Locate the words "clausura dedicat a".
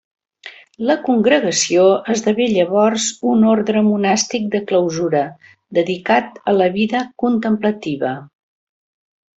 4.73-6.57